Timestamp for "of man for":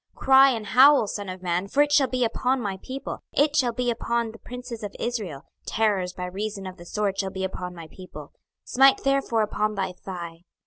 1.29-1.83